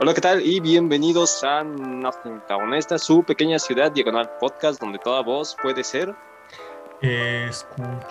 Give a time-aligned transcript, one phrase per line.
[0.00, 0.44] Hola, ¿qué tal?
[0.44, 5.84] Y bienvenidos a Nothing Town, esta su pequeña ciudad diagonal podcast donde toda voz puede
[5.84, 6.12] ser
[7.00, 8.04] escuchada.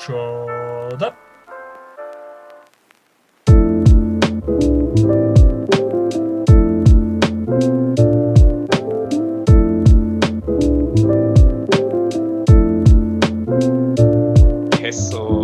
[14.82, 15.44] Eso,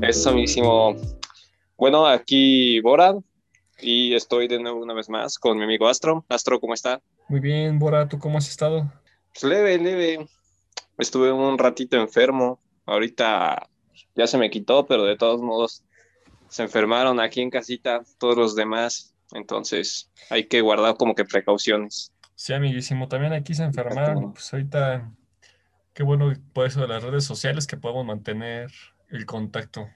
[0.00, 0.94] eso mismo.
[1.76, 3.16] Bueno, aquí Bora
[3.82, 6.24] y estoy de nuevo una vez más con mi amigo Astro.
[6.28, 7.00] Astro, ¿cómo está?
[7.28, 8.92] Muy bien, Bora, ¿tú cómo has estado?
[9.32, 10.28] Pues leve, leve.
[10.98, 12.60] Estuve un ratito enfermo.
[12.86, 13.68] Ahorita
[14.14, 15.84] ya se me quitó, pero de todos modos
[16.48, 19.14] se enfermaron aquí en casita todos los demás.
[19.32, 22.12] Entonces hay que guardar como que precauciones.
[22.34, 24.32] Sí, amiguísimo, también aquí se enfermaron.
[24.32, 25.12] Pues ahorita,
[25.92, 28.70] qué bueno por eso de las redes sociales que podemos mantener
[29.08, 29.88] el contacto.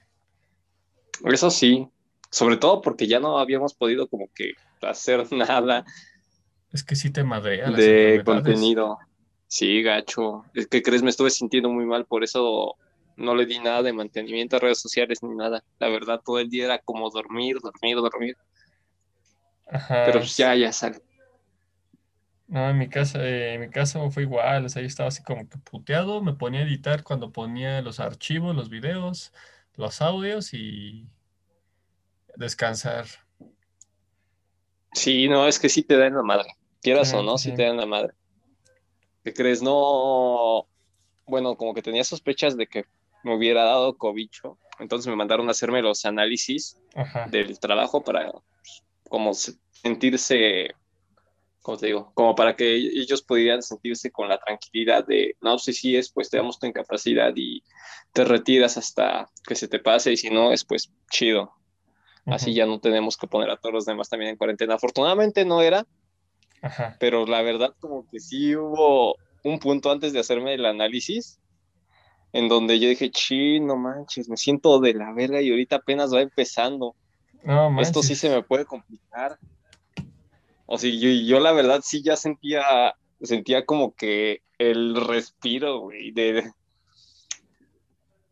[1.23, 1.89] Eso sí,
[2.35, 5.85] sobre todo porque ya no habíamos podido como que hacer nada.
[6.73, 7.71] Es que sí te madrea.
[7.71, 8.97] De contenido.
[9.47, 10.43] Sí, gacho.
[10.53, 12.75] Es que crees, me estuve sintiendo muy mal, por eso
[13.15, 15.63] no le di nada de mantenimiento a redes sociales ni nada.
[15.79, 18.35] La verdad, todo el día era como dormir, dormir, dormir.
[19.71, 20.03] Ajá.
[20.05, 20.97] Pero pues ya, ya sale.
[22.47, 25.23] No, en mi casa, eh, en mi casa fue igual, o sea, yo estaba así
[25.23, 29.31] como que puteado, me ponía a editar cuando ponía los archivos, los videos,
[29.77, 31.07] los audios y
[32.37, 33.05] descansar.
[34.93, 36.47] Sí, no, es que sí te dan la madre.
[36.81, 37.49] Quieras Sí, o no, sí.
[37.51, 38.13] sí te dan la madre.
[39.23, 39.61] ¿Qué crees?
[39.61, 40.67] No.
[41.25, 42.85] Bueno, como que tenía sospechas de que
[43.23, 44.59] me hubiera dado cobicho.
[44.79, 47.27] Entonces me mandaron a hacerme los análisis Ajá.
[47.27, 50.75] del trabajo para pues, como se- sentirse,
[51.61, 52.11] ¿cómo te digo?
[52.13, 56.29] Como para que ellos pudieran sentirse con la tranquilidad de, no, si sí es, pues
[56.29, 57.63] te damos tu incapacidad y
[58.13, 61.51] te retiras hasta que se te pase y si no es, pues chido.
[62.25, 64.75] Así ya no tenemos que poner a todos los demás también en cuarentena.
[64.75, 65.85] Afortunadamente no era,
[66.61, 66.97] Ajá.
[66.99, 71.39] pero la verdad como que sí hubo un punto antes de hacerme el análisis
[72.35, 76.13] en donde yo dije, chi, no manches, me siento de la verga y ahorita apenas
[76.13, 76.93] va empezando.
[77.43, 79.39] No Esto sí se me puede complicar.
[80.65, 86.11] O sea, yo, yo la verdad sí ya sentía, sentía como que el respiro, güey,
[86.11, 86.51] de,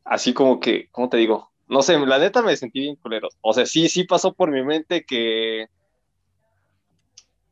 [0.03, 1.52] así como que, ¿cómo te digo?
[1.73, 3.27] No sé, la neta me sentí bien culero.
[3.41, 5.65] O sea, sí, sí pasó por mi mente que,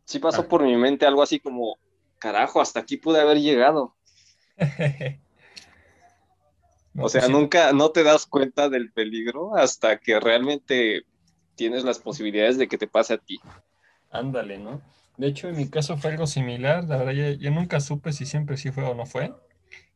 [0.06, 0.48] sí pasó Ah.
[0.48, 1.78] por mi mente algo así como,
[2.20, 3.96] carajo, hasta aquí pude haber llegado.
[6.94, 11.04] No, O sea, sí, nunca, no te das cuenta del peligro hasta que realmente
[11.56, 13.40] tienes las posibilidades de que te pase a ti.
[14.12, 14.82] ándale, ¿no?
[15.16, 16.84] De hecho, en mi caso fue algo similar.
[16.84, 19.34] La verdad, yo, yo nunca supe si siempre sí fue o no fue.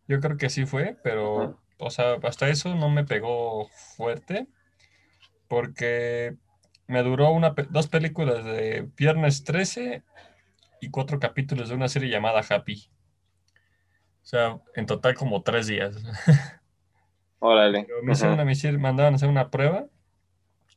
[0.08, 1.60] Yo creo que sí fue, pero.
[1.78, 4.48] O sea, hasta eso no me pegó fuerte,
[5.48, 6.36] porque
[6.88, 10.04] me duró una, dos películas de Viernes 13
[10.82, 12.90] y cuatro capítulos de una serie llamada Happy.
[14.22, 15.96] O sea, en total como tres días.
[17.40, 17.86] Órale.
[17.86, 19.08] Pero me hicieron Ajá.
[19.08, 19.86] a hacer una prueba,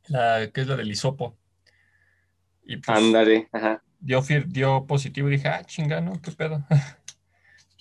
[0.07, 1.35] la que es la del hisopo.
[2.63, 3.49] Y pues Ándale.
[3.51, 3.83] Ajá.
[3.99, 6.21] dio, dio positivo y dije, ah, chinga, ¿no?
[6.21, 6.63] ¿Qué pedo?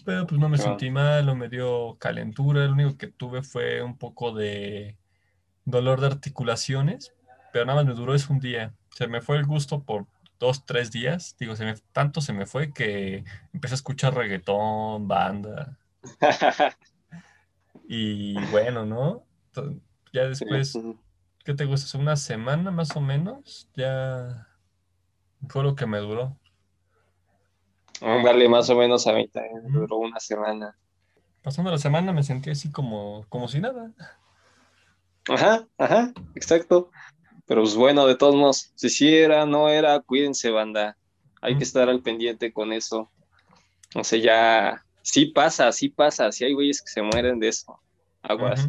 [0.09, 0.71] Pero pues no me Claro.
[0.71, 4.97] sentí mal, no me dio calentura, lo único que tuve fue un poco de
[5.67, 7.13] dolor de articulaciones,
[7.53, 8.73] pero nada más me duró eso un día.
[8.97, 10.07] Se me fue el gusto por
[10.41, 11.37] dos, tres días.
[11.39, 15.77] Digo, se me, tanto se me fue que empecé a escuchar reggaetón, banda.
[17.87, 19.25] Y bueno, ¿no?
[20.15, 20.79] Ya después.
[21.45, 21.99] ¿qué te gusta?
[21.99, 24.49] Una semana más o menos, ya
[25.49, 26.39] fue lo que me duró.
[28.01, 30.77] Ándale, más o menos a mí también duró una semana.
[31.43, 33.93] Pasando la semana me sentí así como, como si nada.
[35.29, 36.91] Ajá, ajá, exacto.
[37.47, 40.97] Pero pues bueno, de todos modos, si sí era, no era, cuídense, banda.
[41.41, 43.11] Hay que estar al pendiente con eso.
[43.95, 47.81] O sea, ya, sí pasa, sí pasa, sí hay güeyes que se mueren de eso.
[48.23, 48.69] Aguas.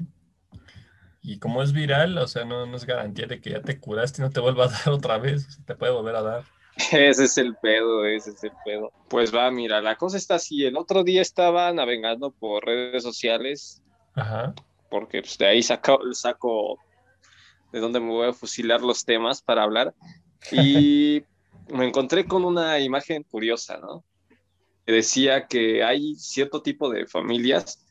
[1.22, 4.22] Y como es viral, o sea, no, no es garantía de que ya te curaste
[4.22, 5.48] y no te vuelva a dar otra vez.
[5.48, 6.44] o sea, te puede volver a dar.
[6.92, 8.92] Ese es el pedo, ese es el pedo.
[9.10, 10.66] Pues va, mira, la cosa está así.
[10.66, 13.82] El otro día estaba navegando por redes sociales,
[14.16, 14.54] Ajá.
[14.90, 16.80] porque pues, de ahí saco, saco
[17.74, 19.94] de dónde me voy a fusilar los temas para hablar.
[20.52, 21.24] Y
[21.70, 24.06] me encontré con una imagen curiosa, ¿no?
[24.86, 27.86] Que decía que hay cierto tipo de familias.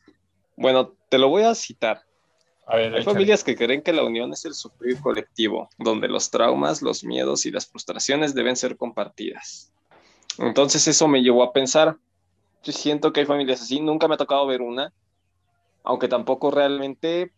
[0.57, 2.03] Bueno, te lo voy a citar.
[2.69, 3.13] A ver, Hay échale.
[3.13, 7.47] familias que creen que la unión es el sufrir colectivo, donde los traumas, los miedos
[7.47, 9.73] y las frustraciones deben ser compartidas.
[10.37, 11.97] Entonces eso me llevó a pensar,
[12.63, 14.93] yo siento que hay familias así, nunca me ha tocado ver una,
[15.83, 17.31] aunque tampoco realmente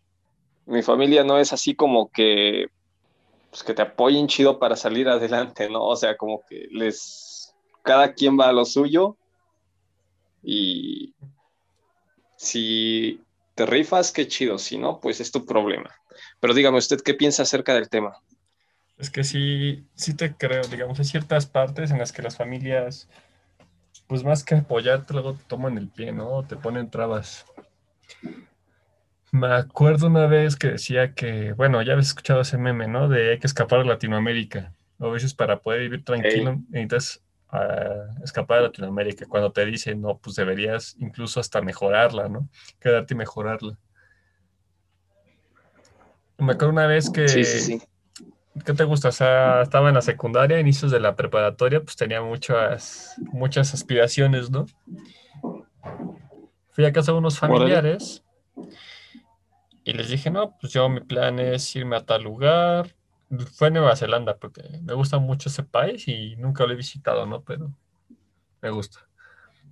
[0.66, 2.66] mi familia no es así como que
[3.50, 5.82] pues que te apoyen chido para salir adelante, ¿no?
[5.82, 9.16] O sea, como que les, cada quien va a lo suyo
[10.42, 11.14] y
[12.36, 13.20] si
[13.62, 15.90] te rifas, qué chido, si no, pues es tu problema.
[16.40, 18.16] Pero dígame usted, ¿qué piensa acerca del tema?
[18.98, 23.08] Es que sí, sí te creo, digamos, hay ciertas partes en las que las familias,
[24.08, 26.44] pues más que apoyarte, luego te toman el pie, ¿no?
[26.44, 27.46] Te ponen trabas.
[29.30, 33.08] Me acuerdo una vez que decía que, bueno, ya habéis escuchado ese meme, ¿no?
[33.08, 34.72] De hay que escapar a Latinoamérica.
[34.98, 39.26] A veces para poder vivir tranquilo necesitas ah, escapar a Latinoamérica.
[39.26, 42.48] Cuando te dicen, no, pues deberías incluso hasta mejorarla, ¿no?
[42.80, 43.78] Quedarte y mejorarla.
[46.38, 47.28] Me acuerdo una vez que...
[47.28, 47.82] Sí, sí, sí.
[48.66, 49.08] ¿Qué te gusta?
[49.08, 54.50] O sea, estaba en la secundaria, inicios de la preparatoria, pues tenía muchas, muchas aspiraciones,
[54.50, 54.66] ¿no?
[56.70, 58.22] Fui a casa de unos familiares
[59.84, 62.94] y les dije, no, pues yo mi plan es irme a tal lugar.
[63.54, 67.42] Fue Nueva Zelanda porque me gusta mucho ese país y nunca lo he visitado, ¿no?
[67.42, 67.72] Pero
[68.60, 69.08] me gusta.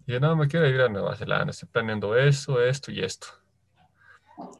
[0.06, 3.28] Y dije, no, me quiero ir a Nueva Zelanda, estoy planeando eso, esto y esto.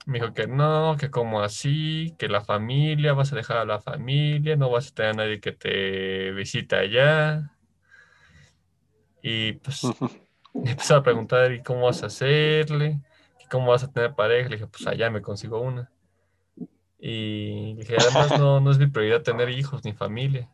[0.06, 3.81] Me dijo que no, que como así, que la familia, vas a dejar a la
[3.81, 7.50] familia, no vas a tener a nadie que te visite allá.
[9.23, 9.82] Y pues
[10.55, 13.00] me empezó a preguntar, ¿y cómo vas a hacerle?
[13.50, 14.49] ¿cómo vas a tener pareja?
[14.49, 15.91] Le dije, pues allá me consigo una.
[17.00, 20.50] Y dije, además no, no es mi prioridad tener hijos ni familia.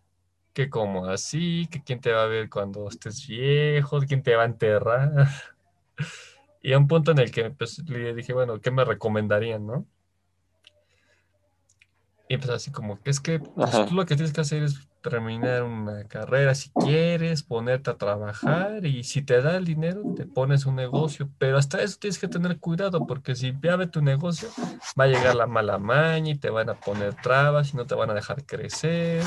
[0.52, 4.44] Que como así, que quién te va a ver cuando estés viejo, quién te va
[4.44, 5.28] a enterrar.
[6.62, 9.86] Y a un punto en el que pues, le dije, bueno, ¿qué me recomendarían, no?
[12.28, 14.88] Y pues así como que es que pues, tú lo que tienes que hacer es
[15.00, 20.26] terminar una carrera si quieres, ponerte a trabajar y si te da el dinero te
[20.26, 24.48] pones un negocio, pero hasta eso tienes que tener cuidado porque si ve tu negocio
[24.98, 27.94] va a llegar la mala maña y te van a poner trabas y no te
[27.94, 29.22] van a dejar crecer.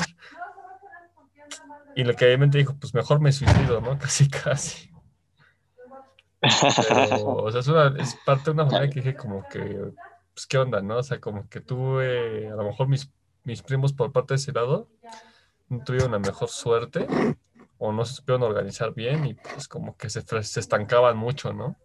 [1.96, 3.98] Y lo que obviamente dijo, pues mejor me suicido, ¿no?
[3.98, 4.90] Casi, casi.
[6.40, 9.92] Pero, o sea, es, parte de una manera que dije como que,
[10.34, 10.98] pues qué onda, ¿no?
[10.98, 13.10] O sea, como que tuve, a lo mejor mis,
[13.44, 14.88] mis primos por parte de ese lado,
[15.68, 17.06] no tuvieron una mejor suerte
[17.78, 21.76] o no se supieron organizar bien y pues como que se, se estancaban mucho, ¿no?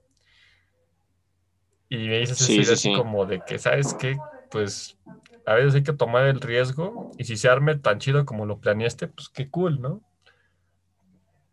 [1.89, 4.17] Y me dices sí, así como de que, ¿sabes qué?
[4.49, 4.97] Pues
[5.45, 8.59] a veces hay que tomar el riesgo y si se arme tan chido como lo
[8.59, 10.01] planeaste, pues qué cool, ¿no?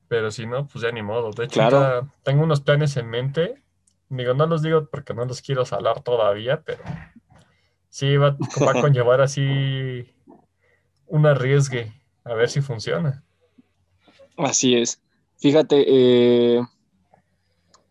[0.08, 1.30] Pero si no, pues ya ni modo.
[1.30, 1.60] De hecho,
[2.22, 3.62] tengo unos planes en mente.
[4.12, 6.84] Digo, no los digo porque no los quiero salar todavía, pero
[7.88, 10.06] sí va, va a conllevar así
[11.06, 11.90] un arriesgue
[12.22, 13.24] a ver si funciona.
[14.36, 15.00] Así es.
[15.38, 16.60] Fíjate, eh,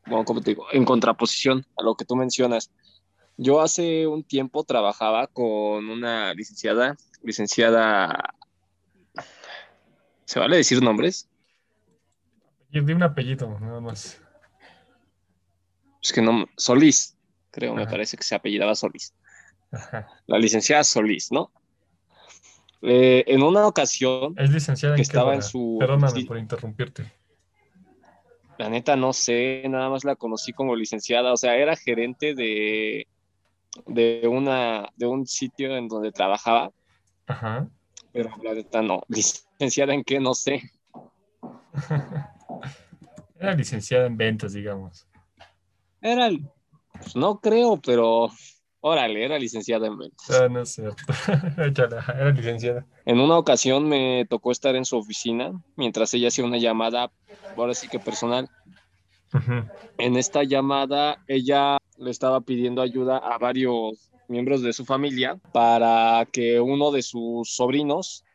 [0.06, 2.72] bueno, como te digo, en contraposición a lo que tú mencionas,
[3.38, 8.36] yo hace un tiempo trabajaba con una licenciada, licenciada,
[10.26, 11.28] ¿se vale decir nombres?
[12.70, 14.21] De un apellido, nada más.
[16.02, 17.18] Es que no, Solís,
[17.52, 19.14] creo, me parece que se apellidaba Solís.
[20.28, 21.52] La licenciada Solís, ¿no?
[22.82, 24.34] Eh, en una ocasión.
[24.38, 25.78] Es licenciada que estaba en su.
[25.80, 27.12] Perdóname por interrumpirte.
[28.58, 33.08] La neta no sé, nada más la conocí como licenciada, o sea, era gerente de,
[33.88, 36.72] de, una, de un sitio en donde trabajaba.
[37.26, 37.68] Ajá.
[38.12, 39.02] Pero la neta no.
[39.08, 40.20] ¿Licenciada en qué?
[40.20, 40.62] No sé.
[43.40, 45.08] era licenciada en ventas, digamos.
[46.02, 46.30] Era,
[47.00, 48.32] pues no creo, pero
[48.84, 50.28] Órale, era licenciada en ventas.
[50.32, 51.04] Ah, no es cierto.
[51.58, 52.86] era licenciada.
[53.06, 57.12] En una ocasión me tocó estar en su oficina mientras ella hacía una llamada,
[57.56, 58.50] ahora sí que personal.
[60.00, 66.28] En esta llamada ella le estaba pidiendo ayuda a varios miembros de su familia para
[66.32, 68.26] que uno de sus sobrinos,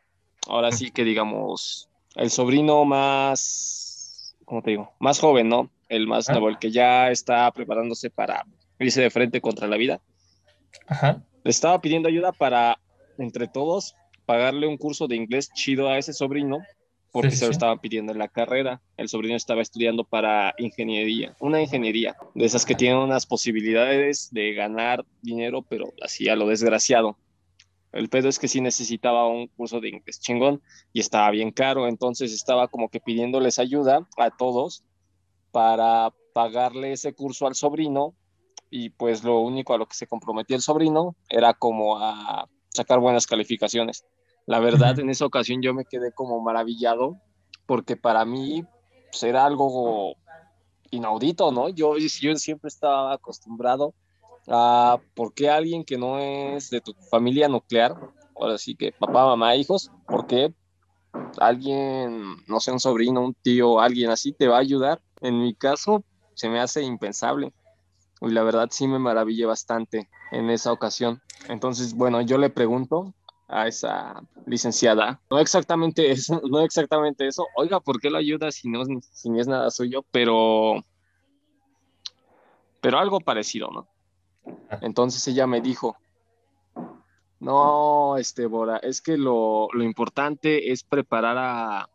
[0.47, 4.93] ahora sí que digamos, el sobrino más, ¿cómo te digo?
[4.99, 5.69] Más joven, ¿no?
[5.89, 8.45] El más nuevo, el que ya está preparándose para
[8.79, 10.01] irse de frente contra la vida
[11.43, 12.79] le estaba pidiendo ayuda para,
[13.17, 16.59] entre todos, pagarle un curso de inglés chido a ese sobrino,
[17.11, 18.81] porque se lo estaba pidiendo en la carrera.
[18.97, 24.53] El sobrino estaba estudiando para ingeniería, una ingeniería, de esas que tienen unas posibilidades de
[24.53, 27.17] ganar dinero, pero así a lo desgraciado.
[27.93, 31.87] El pedo es que sí necesitaba un curso de inglés chingón y estaba bien caro,
[31.87, 34.83] entonces estaba como que pidiéndoles ayuda a todos
[35.57, 38.13] para pagarle ese curso al sobrino
[38.69, 42.99] y pues lo único a lo que se comprometía el sobrino era como a sacar
[42.99, 44.05] buenas calificaciones.
[44.45, 47.17] La verdad, en esa ocasión yo me quedé como maravillado
[47.65, 48.65] porque para mí
[49.09, 50.13] pues, era algo
[50.91, 51.69] inaudito, ¿no?
[51.69, 53.95] Yo, yo siempre estaba acostumbrado
[54.47, 57.95] a por qué alguien que no es de tu familia nuclear
[58.35, 60.53] ahora sí que papá, mamá, hijos, porque
[61.39, 65.01] alguien, no sé, un sobrino, un tío, alguien así te va a ayudar.
[65.21, 67.53] En mi caso, se me hace impensable.
[68.21, 71.21] Y la verdad sí me maravillé bastante en esa ocasión.
[71.49, 73.13] Entonces, bueno, yo le pregunto
[73.47, 78.69] a esa licenciada, no exactamente eso, no exactamente eso, oiga, ¿por qué lo ayuda si
[78.69, 80.03] no si es nada suyo?
[80.11, 80.83] Pero,
[82.81, 83.87] pero algo parecido, ¿no?
[84.69, 84.79] Ah.
[84.81, 85.95] Entonces ella me dijo,
[87.39, 91.89] no, este, Bora, es que lo, lo importante es preparar a,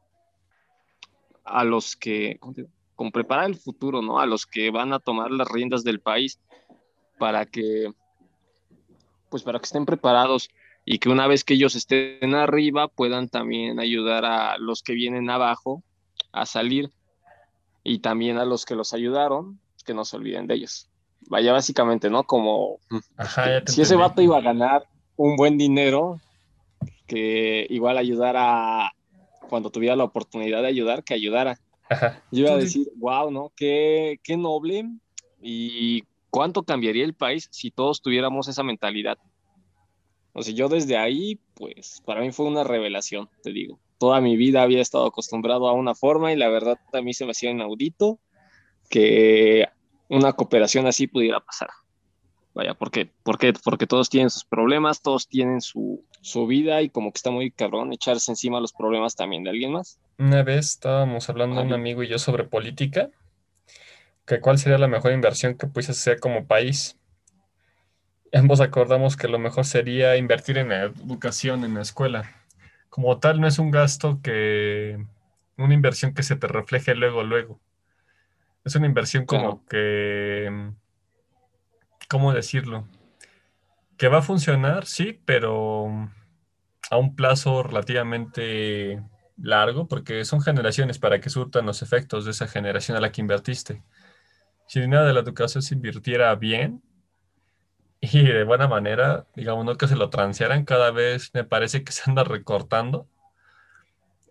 [1.44, 2.38] a los que,
[2.94, 4.20] con preparar el futuro, ¿no?
[4.20, 6.38] A los que van a tomar las riendas del país
[7.18, 7.92] para que,
[9.30, 10.50] pues para que estén preparados
[10.84, 15.30] y que una vez que ellos estén arriba puedan también ayudar a los que vienen
[15.30, 15.82] abajo
[16.32, 16.90] a salir
[17.84, 20.88] y también a los que los ayudaron, que no se olviden de ellos.
[21.28, 22.24] Vaya, básicamente, ¿no?
[22.24, 22.78] Como
[23.66, 26.20] si ese vato iba a ganar un buen dinero,
[27.06, 28.92] que igual ayudara
[29.48, 31.58] cuando tuviera la oportunidad de ayudar, que ayudara.
[32.30, 33.52] Yo iba a decir, wow, ¿no?
[33.54, 34.88] Qué, qué noble
[35.40, 39.18] y cuánto cambiaría el país si todos tuviéramos esa mentalidad.
[40.32, 43.78] O sea, yo desde ahí, pues para mí fue una revelación, te digo.
[43.98, 47.26] Toda mi vida había estado acostumbrado a una forma y la verdad a mí se
[47.26, 48.18] me hacía inaudito
[48.88, 49.66] que
[50.08, 51.68] una cooperación así pudiera pasar.
[52.54, 53.10] Vaya, ¿por qué?
[53.22, 57.30] Porque, porque todos tienen sus problemas, todos tienen su, su vida y como que está
[57.30, 59.98] muy cabrón echarse encima los problemas también de alguien más.
[60.18, 63.10] Una vez estábamos hablando un amigo y yo sobre política,
[64.26, 66.98] que cuál sería la mejor inversión que pudiese hacer como país.
[68.32, 72.30] Ambos acordamos que lo mejor sería invertir en la educación, en la escuela.
[72.88, 75.04] Como tal, no es un gasto que,
[75.56, 77.60] una inversión que se te refleje luego, luego.
[78.64, 80.72] Es una inversión como que,
[82.12, 82.86] ¿cómo decirlo?
[83.96, 86.10] Que va a funcionar, sí, pero
[86.90, 89.02] a un plazo relativamente
[89.38, 93.22] largo, porque son generaciones para que surtan los efectos de esa generación a la que
[93.22, 93.82] invertiste.
[94.66, 96.82] Si nada de la educación se invirtiera bien,
[98.02, 101.92] y de buena manera, digamos, no que se lo transearan, cada vez me parece que
[101.92, 103.08] se anda recortando.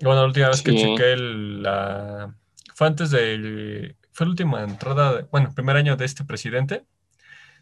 [0.02, 2.36] Bueno, la última vez que chequé la...
[2.76, 3.96] Fue antes de...
[4.12, 6.86] Fue la última entrada, bueno, primer año de este presidente.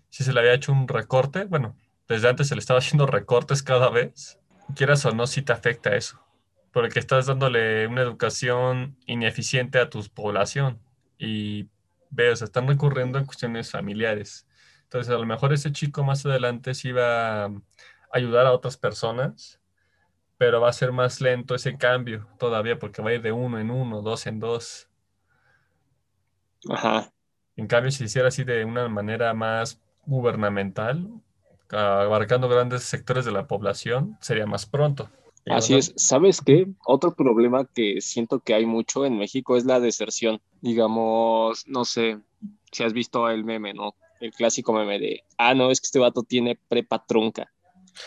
[0.09, 1.75] Si se le había hecho un recorte, bueno,
[2.07, 4.39] desde antes se le estaba haciendo recortes cada vez.
[4.75, 6.19] Quieras o no, si te afecta eso.
[6.71, 10.79] Porque estás dándole una educación ineficiente a tu población.
[11.17, 11.67] Y
[12.09, 14.45] veo, se están recurriendo en cuestiones familiares
[14.89, 17.51] entonces, a lo mejor ese chico más adelante sí va a
[18.11, 19.61] ayudar a otras personas,
[20.39, 23.59] pero va a ser más lento ese cambio todavía porque va a ir de uno
[23.59, 24.89] en uno, dos en dos.
[26.71, 27.13] Ajá.
[27.55, 31.09] En cambio, si hiciera así de una manera más gubernamental,
[31.69, 35.09] abarcando grandes sectores de la población, sería más pronto.
[35.49, 35.93] Así es.
[35.95, 36.67] ¿Sabes qué?
[36.85, 40.41] Otro problema que siento que hay mucho en México es la deserción.
[40.61, 42.19] Digamos, no sé
[42.71, 43.95] si has visto el meme, ¿no?
[44.19, 47.51] el clásico meme de, ah, no, es que este vato tiene prepa trunca.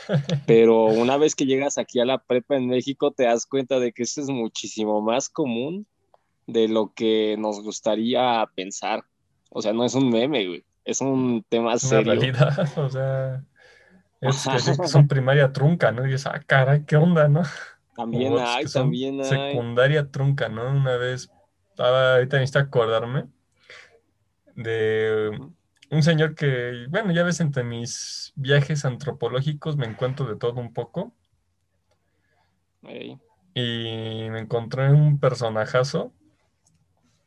[0.47, 3.92] Pero una vez que llegas aquí a la prepa en México, te das cuenta de
[3.92, 5.87] que eso es muchísimo más común
[6.47, 9.04] de lo que nos gustaría pensar.
[9.50, 10.64] O sea, no es un meme, güey.
[10.85, 12.12] Es un tema serio.
[12.12, 13.45] realidad, o sea,
[14.21, 16.07] es, que son primaria trunca, ¿no?
[16.07, 17.43] Y dices, ah, caray, ¿qué onda, no?
[17.95, 19.25] También hay, también hay.
[19.27, 20.71] Secundaria trunca, ¿no?
[20.71, 21.31] Una vez,
[21.71, 23.27] estaba, ahorita necesito acordarme
[24.57, 25.39] de
[25.91, 30.73] un señor que, bueno, ya ves, entre mis viajes antropológicos me encuentro de todo un
[30.73, 31.15] poco.
[33.55, 36.12] Y me encontré un personajazo,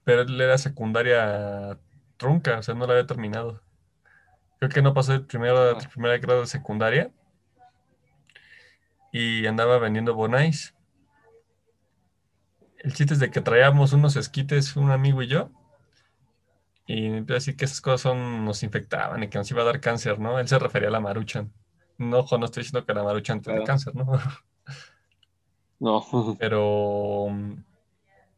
[0.03, 1.79] pero él era secundaria
[2.17, 3.61] trunca, o sea, no lo había terminado.
[4.59, 5.55] Creo que no pasó el primer,
[5.93, 7.11] primer grado de secundaria
[9.11, 10.73] y andaba vendiendo bonais.
[12.79, 15.49] El chiste es de que traíamos unos esquites, un amigo y yo,
[16.87, 20.19] y así que esas cosas son, nos infectaban y que nos iba a dar cáncer,
[20.19, 20.39] ¿no?
[20.39, 21.51] Él se refería a la maruchan.
[21.97, 24.05] No, no estoy diciendo que la maruchan tenga cáncer, ¿no?
[25.77, 26.01] No.
[26.39, 27.27] Pero.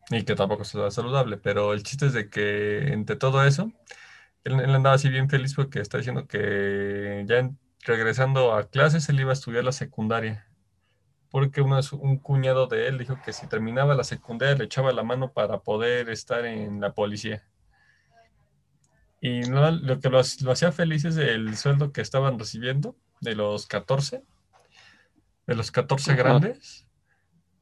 [0.09, 1.37] Y que tampoco sea saludable.
[1.37, 3.71] Pero el chiste es de que entre todo eso,
[4.43, 7.49] él, andaba así bien feliz porque está diciendo que ya
[7.81, 10.47] regresando a clases él iba a estudiar la secundaria.
[11.29, 15.03] Porque uno, un cuñado de él dijo que si terminaba la secundaria le echaba la
[15.03, 17.43] mano para poder estar en la policía.
[19.19, 23.65] Y no, lo que lo, hacía feliz es el sueldo que estaban recibiendo de los
[23.65, 24.23] 14,
[25.47, 26.86] de los 14 grandes,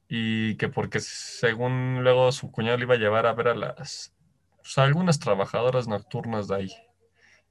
[0.07, 4.13] y que porque según luego su cuñado le iba a llevar a ver a las,
[4.57, 6.71] pues, algunas trabajadoras nocturnas de ahí.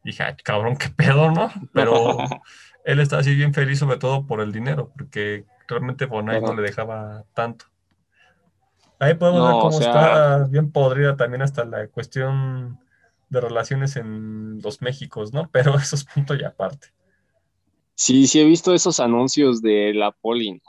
[0.05, 1.51] Y dije, cabrón, qué pedo, ¿no?
[1.73, 2.19] Pero
[2.85, 6.63] él estaba así bien feliz sobre todo por el dinero, porque realmente Bonai no le
[6.63, 7.67] dejaba tanto.
[8.99, 12.79] Ahí podemos ver cómo está bien podrida también hasta la cuestión
[13.29, 15.49] de relaciones en los Méxicos, ¿no?
[15.53, 16.89] Pero eso es punto y aparte.
[17.97, 20.61] Sí, sí he visto esos anuncios de la Poli,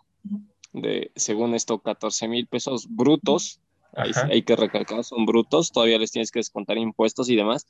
[0.76, 3.60] de según esto, 14 mil pesos brutos.
[3.94, 7.66] hay que recalcar, son brutos, todavía les tienes que descontar impuestos y demás.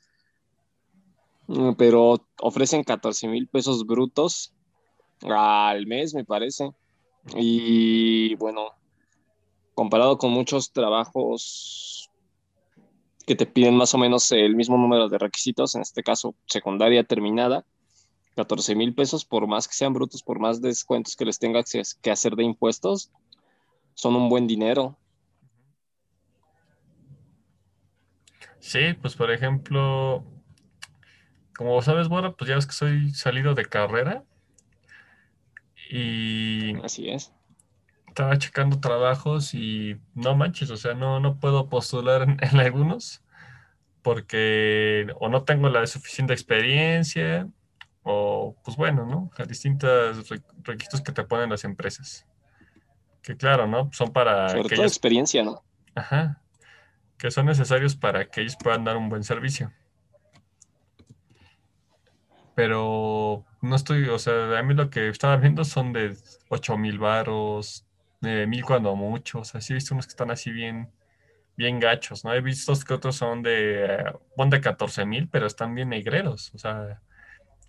[1.46, 4.52] Mm, pero ofrecen 14 mil pesos brutos
[5.22, 6.70] al mes, me parece.
[7.36, 8.72] Y bueno,
[9.74, 12.10] comparado con muchos trabajos
[13.24, 17.04] que te piden más o menos el mismo número de requisitos, en este caso secundaria
[17.04, 17.64] terminada,
[18.36, 21.64] 14 mil pesos, por más que sean brutos, por más descuentos que les tenga
[22.02, 23.10] que hacer de impuestos,
[23.94, 24.96] son un buen dinero.
[28.60, 30.22] Sí, pues por ejemplo,
[31.56, 34.22] como sabes, Bora, pues ya ves que soy salido de carrera
[35.90, 36.76] y...
[36.82, 37.32] Así es.
[38.08, 43.22] Estaba checando trabajos y no manches, o sea, no, no puedo postular en algunos
[44.02, 47.48] porque o no tengo la suficiente experiencia
[48.08, 49.30] o pues bueno, ¿no?
[49.46, 50.28] distintos
[50.62, 52.24] requisitos que te ponen las empresas.
[53.20, 53.90] Que claro, ¿no?
[53.92, 54.48] Son para...
[54.50, 55.64] Sobre todo experiencia, ¿no?
[55.96, 56.40] Ajá.
[57.18, 59.72] Que son necesarios para que ellos puedan dar un buen servicio.
[62.54, 66.16] Pero no estoy, o sea, a mí lo que estaba viendo son de
[66.48, 67.84] 8 mil varos,
[68.20, 69.40] de mil cuando mucho.
[69.40, 70.92] O sea, sí he visto unos que están así bien,
[71.56, 72.32] bien gachos, ¿no?
[72.32, 76.52] He visto que otros son de, bon de 14 mil, pero están bien negreros.
[76.54, 77.02] O sea,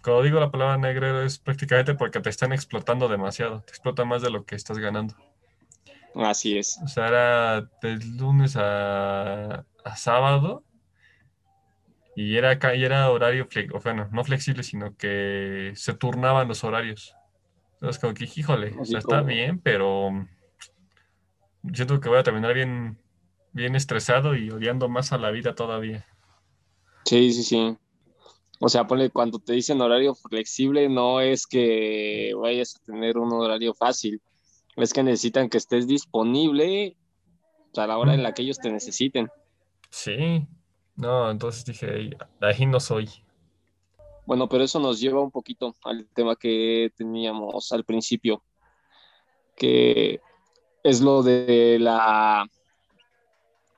[0.03, 3.61] cuando digo la palabra negro es prácticamente porque te están explotando demasiado.
[3.61, 5.15] Te explota más de lo que estás ganando.
[6.15, 6.79] Así es.
[6.83, 10.63] O sea, era de lunes a, sábado
[12.15, 13.47] y era, y era horario,
[13.83, 17.15] bueno, no flexible, sino que se turnaban los horarios.
[17.73, 20.27] Entonces, como que, híjole, o sea, está bien, pero
[21.73, 22.97] siento que voy a terminar bien,
[23.51, 26.05] bien estresado y odiando más a la vida todavía.
[27.05, 27.77] Sí, sí, sí.
[28.59, 33.31] O sea, ponle, cuando te dicen horario flexible, no es que vayas a tener un
[33.33, 34.21] horario fácil,
[34.75, 36.95] es que necesitan que estés disponible
[37.75, 39.29] a la hora en la que ellos te necesiten.
[39.89, 40.47] Sí,
[40.95, 43.09] no, entonces dije, ahí no soy.
[44.25, 48.43] Bueno, pero eso nos lleva un poquito al tema que teníamos al principio,
[49.55, 50.19] que
[50.83, 52.49] es lo de la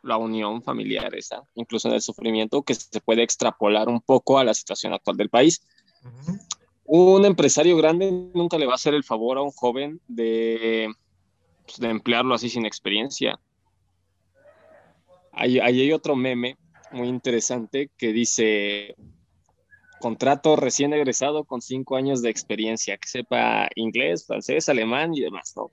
[0.03, 4.43] la unión familiar esa, incluso en el sufrimiento, que se puede extrapolar un poco a
[4.43, 5.62] la situación actual del país.
[6.85, 10.91] Un empresario grande nunca le va a hacer el favor a un joven de,
[11.65, 13.39] pues, de emplearlo así sin experiencia.
[15.31, 16.57] Ahí, hay otro meme
[16.91, 18.95] muy interesante que dice,
[19.99, 25.53] contrato recién egresado con cinco años de experiencia, que sepa inglés, francés, alemán y demás,
[25.55, 25.71] ¿no?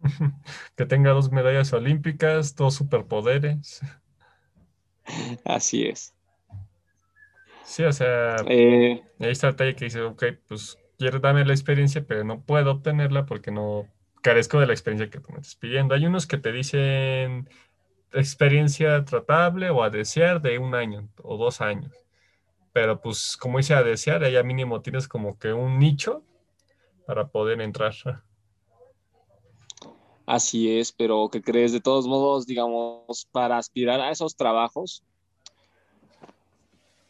[0.76, 3.80] que tenga dos medallas olímpicas, dos superpoderes.
[5.44, 6.14] Así es.
[7.64, 12.04] Sí, o sea, eh, ahí está el que dice, ok, pues quiero darme la experiencia,
[12.06, 13.88] pero no puedo obtenerla porque no
[14.22, 15.94] carezco de la experiencia que tú me estás pidiendo.
[15.94, 17.48] Hay unos que te dicen
[18.12, 21.92] experiencia tratable o a desear de un año o dos años.
[22.72, 26.22] Pero pues como dice a desear, allá mínimo tienes como que un nicho
[27.06, 27.94] para poder entrar.
[30.26, 31.72] Así es, pero ¿qué crees?
[31.72, 35.02] De todos modos, digamos, para aspirar a esos trabajos,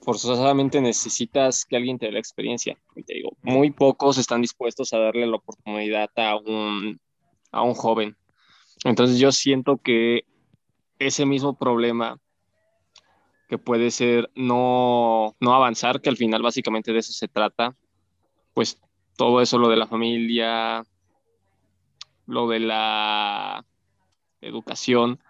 [0.01, 2.77] forzosamente necesitas que alguien te dé la experiencia.
[2.97, 7.01] Y te digo, muy pocos están dispuestos a darle la oportunidad a un,
[7.53, 8.17] a un joven.
[8.85, 10.25] Entonces yo siento que
[10.99, 12.21] ese mismo problema
[13.49, 17.77] que puede ser no, no avanzar, que al final básicamente de eso se trata,
[18.55, 18.81] pues
[19.17, 20.85] todo eso, lo de la familia,
[22.27, 23.65] lo de la
[24.41, 25.21] educación,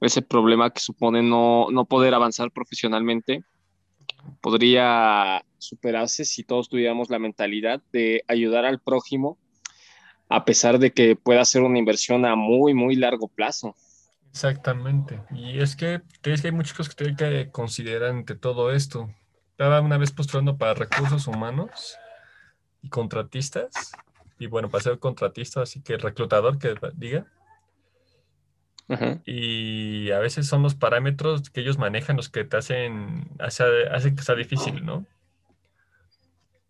[0.00, 3.44] ese problema que supone no, poder avanzar profesionalmente,
[4.40, 9.38] podría superarse si todos tuviéramos la mentalidad de ayudar al prójimo,
[10.28, 13.74] a pesar de que pueda ser una inversión a muy, muy largo plazo.
[14.30, 15.22] Exactamente.
[15.32, 19.08] Y es que, que hay muchas cosas que hay que considerar entre todo esto.
[19.52, 21.96] Estaba una vez postulando para recursos humanos
[22.82, 23.92] y contratistas
[24.38, 27.26] y bueno, para ser contratista, así que reclutador que diga.
[29.26, 34.22] Y a veces son los parámetros que ellos manejan los que te hacen, hacen que
[34.22, 35.04] sea difícil, ¿no?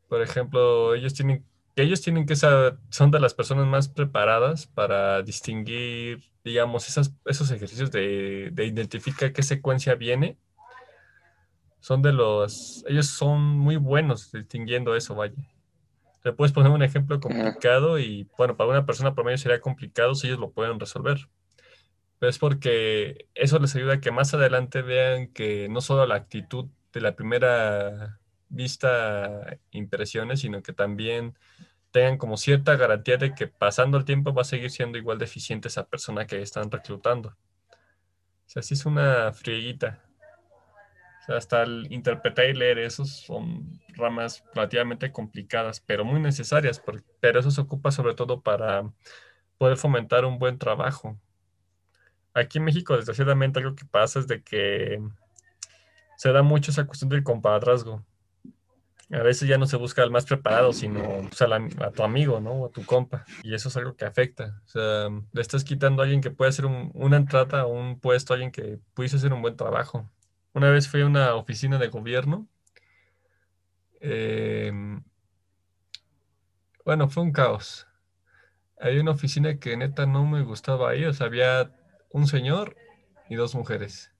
[0.08, 1.44] Por ejemplo, ellos tienen,
[1.76, 7.50] ellos tienen que ser, son de las personas más preparadas para distinguir, digamos, esas, esos
[7.52, 10.38] ejercicios de, de identificar qué secuencia viene.
[11.80, 15.36] Son de los, ellos son muy buenos distinguiendo eso, vaya.
[16.22, 20.26] Te puedes poner un ejemplo complicado y, bueno, para una persona promedio sería complicado si
[20.26, 21.28] ellos lo pueden resolver.
[22.18, 26.16] Pero es porque eso les ayuda a que más adelante vean que no solo la
[26.16, 31.36] actitud de la primera vista impresiones, sino que también
[31.90, 35.26] tengan como cierta garantía de que pasando el tiempo va a seguir siendo igual de
[35.26, 37.30] eficiente esa persona que están reclutando.
[37.30, 40.02] O sea, sí es una frieguita.
[41.28, 46.82] Hasta el interpretar y leer esos son ramas relativamente complicadas, pero muy necesarias,
[47.20, 48.90] pero eso se ocupa sobre todo para
[49.58, 51.18] poder fomentar un buen trabajo.
[52.32, 55.02] Aquí en México, desgraciadamente, algo que pasa es de que
[56.16, 58.04] se da mucho esa cuestión del compadrazgo.
[59.10, 62.50] A veces ya no se busca al más preparado, sino pues, a, tu amigo, ¿no?
[62.50, 63.24] O a tu compa.
[63.42, 64.60] Y eso es algo que afecta.
[64.66, 68.32] O sea, le estás quitando a alguien que puede hacer una entrada o un puesto,
[68.32, 70.10] a alguien que pudiese hacer un buen trabajo.
[70.52, 72.48] Una vez fui a una oficina de gobierno.
[74.00, 75.02] Em,
[76.84, 77.86] bueno, fue un caos.
[78.80, 81.04] Hay una oficina que neta no me gustaba ahí.
[81.04, 81.72] O sea, había
[82.10, 82.76] un señor
[83.28, 84.12] y dos mujeres.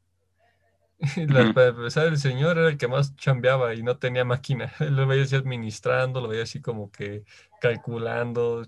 [1.17, 4.73] Y la, para empezar, el señor era el que más chambeaba y no tenía máquina.
[4.81, 7.25] Lo veía así administrando, lo veía así como que
[7.61, 8.67] calculando,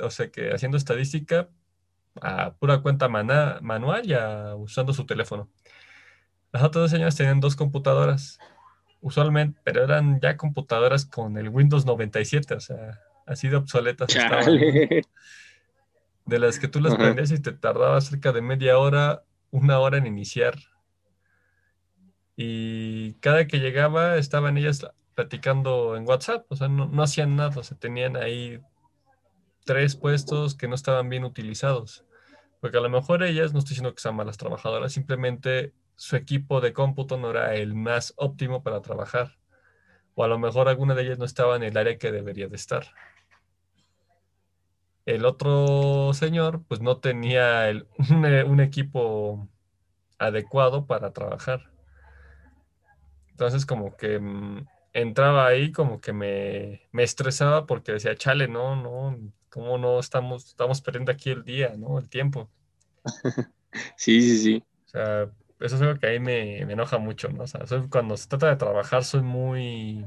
[0.00, 1.48] o sea que haciendo estadística
[2.20, 4.14] a pura cuenta manual y
[4.56, 5.50] usando su teléfono.
[6.52, 8.38] Las otras dos señoras tenían dos computadoras,
[9.00, 14.58] usualmente, pero eran ya computadoras con el Windows 97, o sea, así de obsoletas estaban.
[16.24, 19.98] De las que tú las prendías y te tardaba cerca de media hora, una hora
[19.98, 20.56] en iniciar
[22.36, 27.62] y cada que llegaba estaban ellas platicando en WhatsApp, o sea, no, hacían nada, o
[27.62, 28.60] sea, tenían ahí
[29.64, 32.04] tres puestos que no estaban bien utilizados.
[32.60, 36.60] Porque a lo mejor ellas, no estoy diciendo que sean malas trabajadoras, simplemente su equipo
[36.60, 39.36] de cómputo no era el más óptimo para trabajar.
[40.14, 42.56] O a lo mejor alguna de ellas no estaba en el área que debería de
[42.56, 42.86] estar.
[45.04, 47.70] El otro señor, pues no tenía
[48.46, 49.48] un equipo
[50.18, 51.70] adecuado para trabajar.
[53.30, 59.18] Entonces como que mm, entraba ahí, como que me, estresaba porque decía, chale, no, no,
[59.48, 61.98] ¿cómo no estamos, estamos perdiendo aquí el día, ¿no?
[61.98, 62.50] El tiempo.
[63.96, 64.64] Sí, sí, sí.
[64.84, 65.30] O sea,
[65.62, 67.44] eso es algo que ahí me, enoja mucho, ¿no?
[67.44, 70.04] O sea, cuando se trata de trabajar soy muy,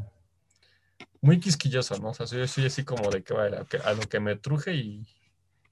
[1.22, 2.10] muy quisquilloso, ¿no?
[2.10, 5.08] O sea, soy, soy así como de que vale, a lo que me truje y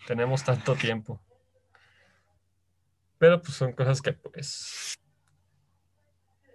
[0.07, 1.21] tenemos tanto tiempo.
[3.17, 4.99] Pero pues son cosas que pues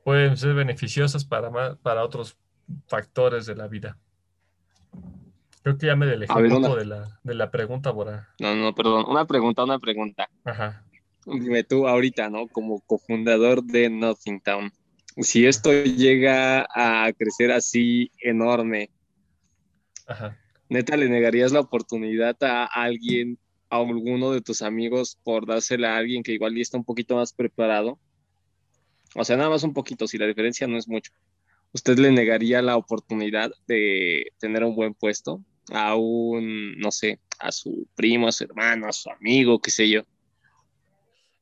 [0.05, 2.37] pueden ser beneficiosas para, para otros
[2.87, 3.99] factores de la vida.
[5.63, 8.29] Creo que ya me delejé un poco de, la, de la pregunta, Bora.
[8.39, 9.05] No, no, perdón.
[9.09, 10.29] Una pregunta, una pregunta.
[10.45, 10.85] Ajá.
[11.31, 12.49] Dime tú ahorita, ¿no?
[12.49, 14.73] Como cofundador de Nothing Town.
[15.19, 18.91] Si esto llega a crecer así enorme,
[20.07, 20.39] Ajá.
[20.69, 23.39] ¿neta le negarías la oportunidad a alguien,
[23.69, 27.17] a alguno de tus amigos, por dársela a alguien que igual ya está un poquito
[27.17, 27.99] más preparado?
[29.15, 31.13] O sea, nada más un poquito, si la diferencia no es mucho.
[31.73, 37.53] ¿Usted le negaría la oportunidad de tener un buen puesto a un, no sé, a
[37.53, 40.03] su primo, a su hermano, a su amigo, qué sé yo?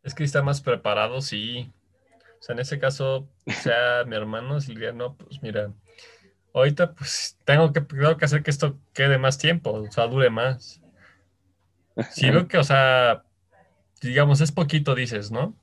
[0.06, 1.70] Es que está más preparado, sí.
[2.40, 5.70] O sea, en ese caso, sea mi hermano, si diría, no, pues mira,
[6.54, 10.30] ahorita pues tengo que, tengo que hacer que esto quede más tiempo, o sea, dure
[10.30, 10.80] más.
[12.10, 13.24] Si veo que, o sea,
[14.00, 15.54] digamos, es poquito, dices, ¿no?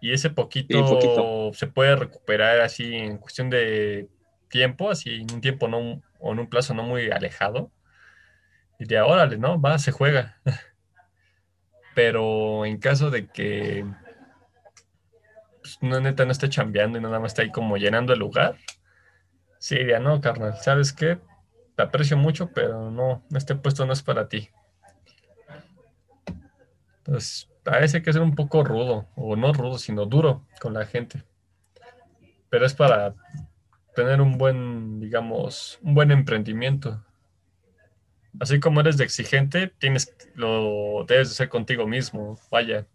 [0.00, 4.08] y ese poquito, se puede recuperar así en cuestión de
[4.48, 7.72] tiempo, así en un tiempo no, o en un plazo no muy alejado.
[8.78, 9.60] Y de órale, ¿no?
[9.60, 10.40] Va, se juega.
[11.98, 13.84] Pero en caso de que
[15.60, 18.56] pues, una neta no esté chambeando y nada más está ahí como llenando el lugar,
[19.58, 21.18] sí diría, no, carnal, ¿sabes qué?
[21.74, 24.48] Te aprecio mucho, pero no, este puesto no es para ti.
[26.98, 31.24] Entonces, a que ser un poco rudo, o no rudo, sino duro con la gente.
[32.48, 33.16] Pero es para
[33.96, 37.04] tener un buen, digamos, un buen emprendimiento.
[38.40, 42.38] Así como eres de exigente, tienes, lo debes de ser contigo mismo.
[42.50, 42.86] Vaya.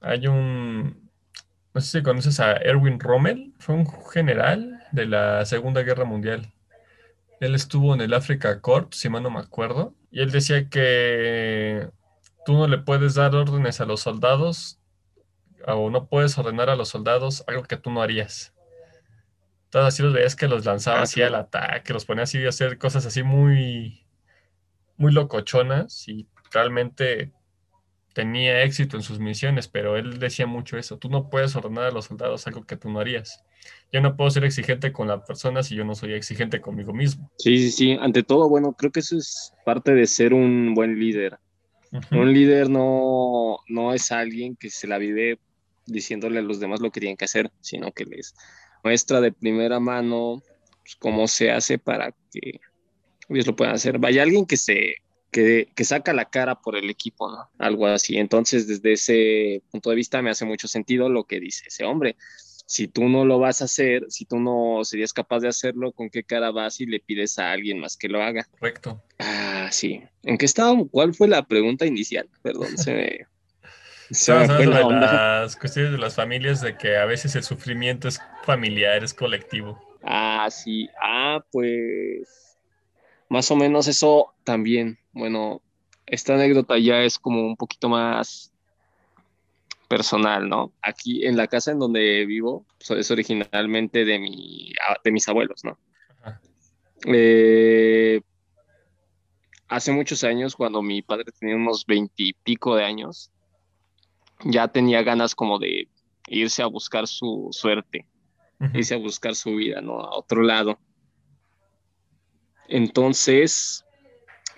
[0.00, 1.10] Hay un,
[1.74, 6.52] no sé si conoces a Erwin Rommel, fue un general de la Segunda Guerra Mundial.
[7.40, 11.90] Él estuvo en el Africa Corps, si mal no me acuerdo, y él decía que
[12.46, 14.78] tú no le puedes dar órdenes a los soldados
[15.66, 18.53] o no puedes ordenar a los soldados algo que tú no harías.
[19.74, 22.48] Entonces así los veías que los lanzaba ah, así al ataque, los ponía así a
[22.48, 24.06] hacer cosas así muy,
[24.96, 27.32] muy locochonas y realmente
[28.12, 31.90] tenía éxito en sus misiones, pero él decía mucho eso, tú no puedes ordenar a
[31.90, 33.42] los soldados algo que tú no harías.
[33.92, 37.32] Yo no puedo ser exigente con la persona si yo no soy exigente conmigo mismo.
[37.38, 41.00] Sí, sí, sí, ante todo, bueno, creo que eso es parte de ser un buen
[41.00, 41.40] líder.
[42.12, 45.40] Un líder no, no es alguien que se la vive
[45.84, 48.36] diciéndole a los demás lo que tienen que hacer, sino que les
[48.84, 50.42] muestra de primera mano
[50.82, 52.60] pues, cómo se hace para que
[53.28, 53.98] ellos lo puedan hacer.
[53.98, 54.96] Vaya alguien que se
[55.32, 57.50] que, que, saca la cara por el equipo, ¿no?
[57.58, 58.18] Algo así.
[58.18, 62.16] Entonces, desde ese punto de vista me hace mucho sentido lo que dice ese hombre.
[62.66, 66.08] Si tú no lo vas a hacer, si tú no serías capaz de hacerlo, ¿con
[66.08, 68.46] qué cara vas y le pides a alguien más que lo haga?
[68.58, 69.02] Correcto.
[69.18, 70.00] Ah, sí.
[70.22, 70.76] ¿En qué estaba?
[70.90, 72.28] ¿Cuál fue la pregunta inicial?
[72.40, 73.26] Perdón, se me...
[74.28, 75.40] Onda.
[75.42, 79.80] las cuestiones de las familias, de que a veces el sufrimiento es familiar, es colectivo.
[80.02, 80.88] Ah, sí.
[81.00, 82.58] Ah, pues
[83.28, 84.98] más o menos eso también.
[85.12, 85.62] Bueno,
[86.06, 88.52] esta anécdota ya es como un poquito más
[89.88, 90.72] personal, ¿no?
[90.82, 95.78] Aquí en la casa en donde vivo, es originalmente de, mi, de mis abuelos, ¿no?
[97.06, 98.20] Eh,
[99.68, 103.30] hace muchos años, cuando mi padre tenía unos veintipico de años,
[104.42, 105.88] ya tenía ganas como de
[106.28, 108.06] irse a buscar su suerte,
[108.72, 110.00] irse a buscar su vida, ¿no?
[110.00, 110.78] A otro lado.
[112.68, 113.84] Entonces,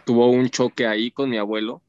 [0.04, 1.82] tuvo un choque ahí con mi abuelo,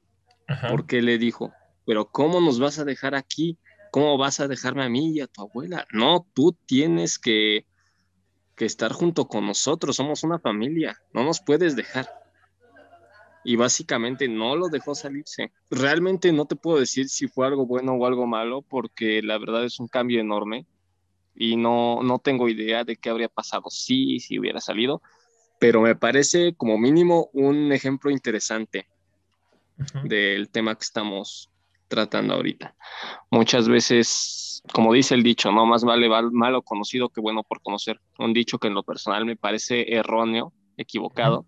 [0.69, 1.52] porque le dijo,
[1.86, 3.58] pero ¿cómo nos vas a dejar aquí?
[3.91, 5.86] ¿Cómo vas a dejarme a mí y a tu abuela?
[5.91, 7.65] No, tú tienes que,
[8.56, 12.10] que estar junto con nosotros, somos una familia, no nos puedes dejar
[13.47, 15.53] y básicamente no lo dejó salirse.
[15.69, 19.63] Realmente no te puedo decir si fue algo bueno o algo malo, porque la verdad
[19.63, 20.65] es un cambio enorme
[21.33, 25.01] y no, no tengo idea de qué habría pasado si, si hubiera salido,
[25.62, 28.89] pero me parece como mínimo un ejemplo interesante
[30.03, 31.49] del tema que estamos
[31.88, 32.75] tratando ahorita.
[33.31, 38.01] Muchas veces, como dice el dicho, no más vale malo conocido que bueno por conocer.
[38.19, 41.45] Un dicho que en lo personal me parece erróneo, equivocado,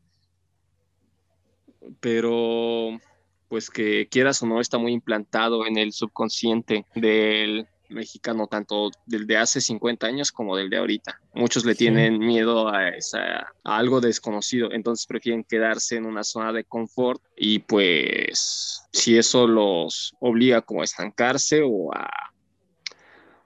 [2.00, 3.00] pero
[3.48, 9.26] pues que quieras o no está muy implantado en el subconsciente del mexicano, tanto del
[9.26, 11.20] de hace 50 años como del de ahorita.
[11.34, 16.54] Muchos le tienen miedo a, esa, a algo desconocido, entonces prefieren quedarse en una zona
[16.54, 22.08] de confort y pues si eso los obliga como a estancarse o a,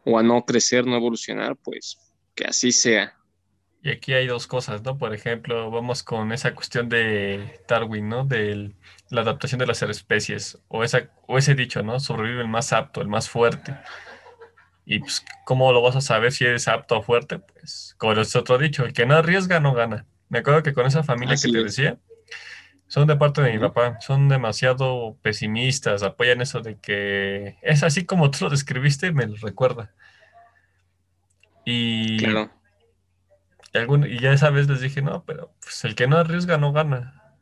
[0.03, 1.97] o a no crecer, no evolucionar, pues
[2.35, 3.17] que así sea.
[3.85, 4.97] Y aquí hay dos cosas, ¿no?
[4.97, 8.23] Por ejemplo, vamos con esa cuestión de Darwin, ¿no?
[8.23, 8.71] De
[9.09, 11.99] la adaptación de las especies, o, esa, o ese dicho, ¿no?
[11.99, 13.75] Sobrevive el más apto, el más fuerte.
[14.85, 17.39] Y pues, ¿cómo lo vas a saber si eres apto o fuerte?
[17.39, 20.05] Pues, como es otro dicho, el que no arriesga no gana.
[20.29, 21.97] Me acuerdo que con esa familia que te decía,
[22.87, 28.05] son de parte de mi papá, son demasiado pesimistas, apoyan eso de que es así
[28.05, 29.91] como tú lo describiste, me lo recuerda.
[31.65, 32.62] Y claro
[33.73, 37.35] y, ya esa vez les dije, no, pero pues el que no arriesga no gana.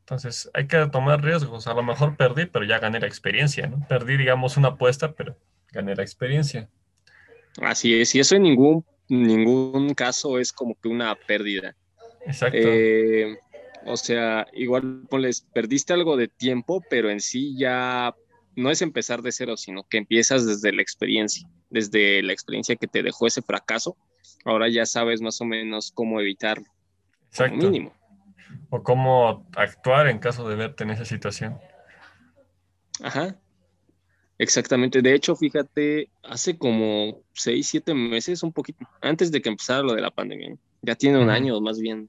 [0.00, 1.66] Entonces hay que tomar riesgos.
[1.66, 3.86] A lo mejor perdí, pero ya gané la experiencia, ¿no?
[3.88, 5.38] Perdí, digamos, una apuesta, pero
[5.72, 6.68] gané la experiencia.
[7.62, 11.76] Así es, y eso en ningún, ningún caso es como que una pérdida.
[12.26, 12.58] Exacto.
[12.60, 13.38] Eh,
[13.86, 18.14] o sea, igual ponles, perdiste algo de tiempo, pero en sí ya
[18.56, 22.86] no es empezar de cero, sino que empiezas desde la experiencia, desde la experiencia que
[22.86, 23.96] te dejó ese fracaso
[24.44, 26.66] ahora ya sabes más o menos cómo evitarlo.
[27.28, 27.56] Exacto.
[27.56, 27.92] mínimo.
[28.70, 31.58] O cómo actuar en caso de verte en esa situación.
[33.02, 33.36] Ajá.
[34.38, 35.00] Exactamente.
[35.00, 39.94] De hecho, fíjate, hace como seis, siete meses, un poquito, antes de que empezara lo
[39.94, 42.08] de la pandemia, ya tiene un año más bien.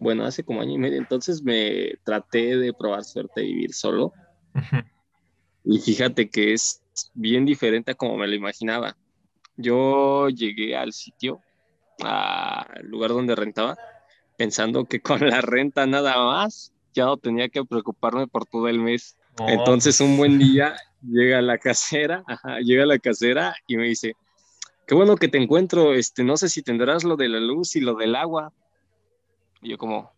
[0.00, 4.12] Bueno, hace como año y medio, entonces me traté de probar suerte de vivir solo.
[5.64, 6.82] Y fíjate que es
[7.14, 8.96] bien diferente a como me lo imaginaba.
[9.58, 11.40] Yo llegué al sitio,
[12.02, 13.76] al lugar donde rentaba,
[14.36, 18.78] pensando que con la renta nada más ya no tenía que preocuparme por todo el
[18.78, 19.16] mes.
[19.46, 22.24] Entonces un buen día llega la casera,
[22.62, 24.14] llega la casera y me dice,
[24.86, 27.80] qué bueno que te encuentro, este, no sé si tendrás lo de la luz y
[27.80, 28.52] lo del agua.
[29.60, 30.12] Y yo como,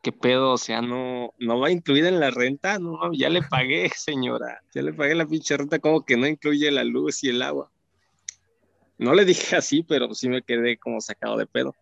[0.00, 0.52] ¿qué pedo?
[0.52, 4.82] O sea, no, no va incluida en la renta, no, ya le pagué, señora, ya
[4.82, 7.70] le pagué la pinche renta, como que no incluye la luz y el agua.
[9.00, 11.74] No le dije así, pero sí me quedé como sacado de pedo.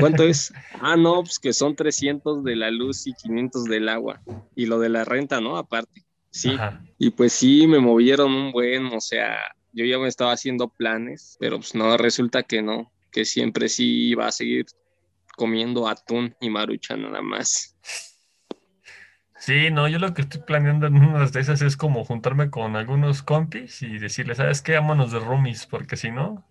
[0.00, 0.52] ¿Cuánto es?
[0.80, 4.22] Ah, no, pues que son 300 de la luz y 500 del agua.
[4.54, 5.56] Y lo de la renta, ¿no?
[5.58, 6.06] Aparte.
[6.30, 6.56] Sí.
[6.98, 9.38] Y pues sí, me movieron un buen, o sea,
[9.72, 14.08] yo ya me estaba haciendo planes, pero pues no, resulta que no, que siempre sí
[14.08, 14.66] iba a seguir
[15.36, 17.76] comiendo atún y marucha nada más.
[19.46, 22.74] Sí, no, yo lo que estoy planeando en unas de esas es como juntarme con
[22.74, 24.74] algunos compis y decirles, ¿sabes qué?
[24.74, 26.44] Vámonos de roomies, porque si no,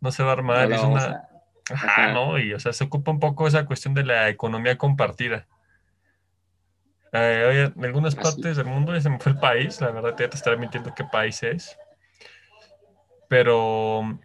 [0.00, 0.70] no se va a armar.
[0.70, 1.28] es una...
[1.68, 2.38] Ajá, ¿no?
[2.38, 5.48] Y, o sea, se ocupa un poco esa cuestión de la economía compartida.
[7.10, 10.30] Eh, en algunas partes del mundo, ya se me fue el país, la verdad, ya
[10.30, 11.76] te estaré mintiendo qué país es.
[13.28, 14.16] Pero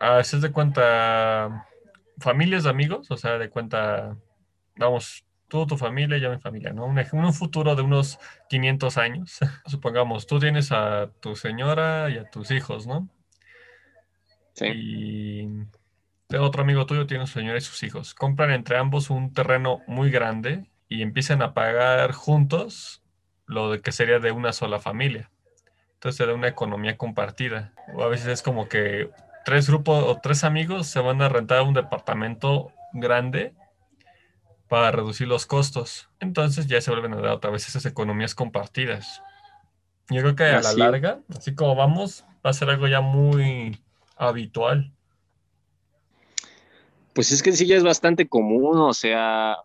[0.00, 1.68] a veces de cuenta
[2.18, 4.16] familias de amigos, o sea, de cuenta,
[4.74, 6.86] vamos, tú, tu familia, yo mi familia, ¿no?
[6.86, 9.38] Un, un futuro de unos 500 años.
[9.66, 13.06] Supongamos, tú tienes a tu señora y a tus hijos, ¿no?
[14.54, 14.66] Sí.
[14.72, 18.14] Y otro amigo tuyo tiene a su señora y sus hijos.
[18.14, 23.02] Compran entre ambos un terreno muy grande y empiezan a pagar juntos
[23.44, 25.30] lo que sería de una sola familia.
[25.94, 27.74] Entonces se da una economía compartida.
[27.94, 29.10] O a veces es como que
[29.44, 33.52] tres grupos o tres amigos se van a rentar un departamento grande
[34.72, 36.08] para reducir los costos.
[36.18, 39.20] Entonces ya se vuelven a dar otra vez esas economías compartidas.
[40.08, 43.78] Yo creo que a la larga, así como vamos, va a ser algo ya muy
[44.16, 44.90] habitual.
[47.12, 49.58] Pues es que en sí ya es bastante común, o sea,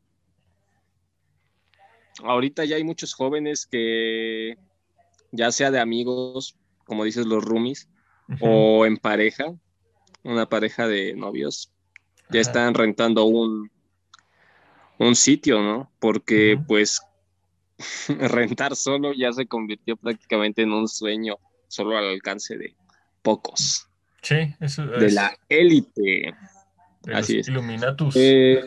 [2.22, 4.58] ahorita ya hay muchos jóvenes que,
[5.32, 7.88] ya sea de amigos, como dices, los roomies,
[8.42, 9.56] o en pareja,
[10.24, 11.72] una pareja de novios,
[12.30, 13.72] ya están rentando un,
[15.00, 15.92] un sitio, ¿no?
[16.00, 17.02] Porque pues
[18.08, 22.76] rentar solo ya se convirtió prácticamente en un sueño solo al alcance de
[23.22, 23.88] pocos.
[24.22, 25.00] Sí, eso es.
[25.00, 26.34] De la élite.
[27.14, 27.48] Así es.
[27.48, 28.16] Illuminatus.
[28.18, 28.64] Eh,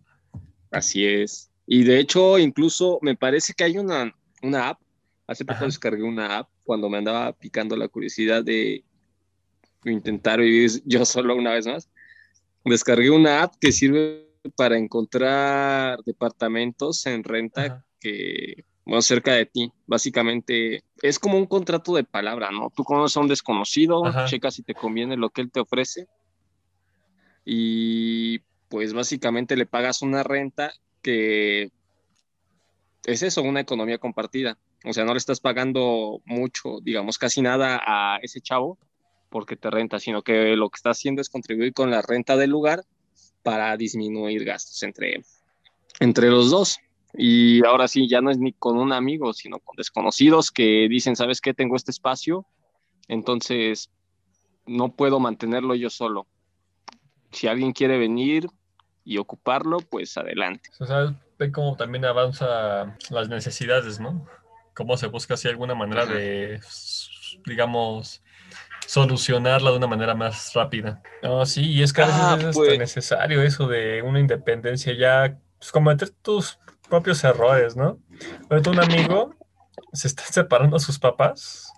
[0.70, 1.50] así es.
[1.66, 4.80] Y de hecho, incluso me parece que hay una, una app.
[5.26, 8.84] Hace poco descargué una app cuando me andaba picando la curiosidad de
[9.84, 11.88] intentar vivir yo solo una vez más.
[12.64, 19.72] Descargué una app que sirve para encontrar departamentos en renta que, bueno, cerca de ti.
[19.86, 22.70] Básicamente es como un contrato de palabra, ¿no?
[22.74, 26.08] Tú conoces a un desconocido, checas si te conviene lo que él te ofrece
[27.44, 31.70] y pues básicamente le pagas una renta que
[33.04, 34.58] es eso, una economía compartida.
[34.84, 38.78] O sea, no le estás pagando mucho, digamos, casi nada a ese chavo
[39.28, 42.50] porque te renta, sino que lo que está haciendo es contribuir con la renta del
[42.50, 42.84] lugar
[43.42, 45.22] para disminuir gastos entre,
[46.00, 46.78] entre los dos.
[47.14, 51.16] Y ahora sí, ya no es ni con un amigo, sino con desconocidos que dicen,
[51.16, 51.52] ¿sabes qué?
[51.52, 52.46] Tengo este espacio,
[53.08, 53.90] entonces
[54.66, 56.26] no puedo mantenerlo yo solo
[57.32, 58.48] si alguien quiere venir
[59.04, 60.70] y ocuparlo, pues adelante.
[60.78, 64.26] O sea, ve cómo también avanza las necesidades, ¿no?
[64.74, 66.60] Cómo se busca así alguna manera de,
[67.46, 68.22] digamos,
[68.86, 71.02] solucionarla de una manera más rápida.
[71.22, 72.78] No, sí, y es que a veces ah, es pues.
[72.78, 77.98] necesario eso de una independencia ya, pues cometer tus propios errores, ¿no?
[78.50, 79.34] Ahorita un amigo
[79.92, 81.72] se está separando a sus papás,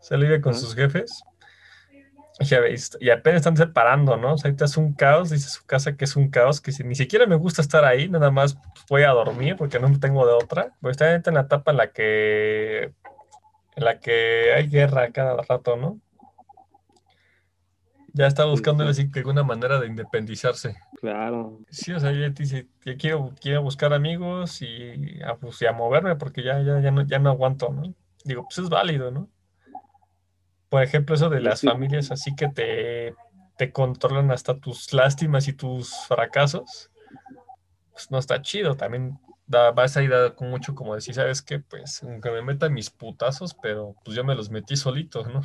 [0.00, 1.24] se vive con sus jefes
[2.40, 4.34] ya veis, y apenas están separando, ¿no?
[4.34, 6.84] O sea, ahorita es un caos, dice su casa que es un caos, que si,
[6.84, 8.56] ni siquiera me gusta estar ahí, nada más
[8.88, 10.72] voy a dormir porque no tengo de otra.
[10.80, 12.92] Pues está en la etapa en la que,
[13.76, 16.00] en la que hay guerra cada rato, ¿no?
[18.14, 20.76] Ya está buscando así alguna manera de independizarse.
[21.00, 21.60] Claro.
[21.70, 25.72] Sí, o sea, ya dice que quiero, quiero buscar amigos y a, pues, y a
[25.72, 27.94] moverme porque ya, ya, ya, no, ya no aguanto, ¿no?
[28.24, 29.28] Digo, pues es válido, ¿no?
[30.68, 33.14] Por ejemplo, eso de las familias así que te,
[33.56, 36.90] te controlan hasta tus lástimas y tus fracasos,
[37.92, 38.76] pues no está chido.
[38.76, 41.60] También da, vas a ir con mucho como decir, ¿sabes qué?
[41.60, 45.42] Pues aunque me metan mis putazos, pero pues yo me los metí solitos, ¿no?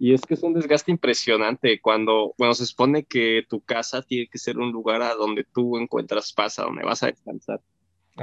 [0.00, 4.26] Y es que es un desgaste impresionante cuando, bueno, se supone que tu casa tiene
[4.26, 7.60] que ser un lugar a donde tú encuentras paz, a donde vas a descansar.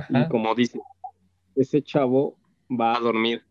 [0.10, 0.82] Y como dice,
[1.56, 2.36] ese chavo
[2.70, 3.44] va a dormir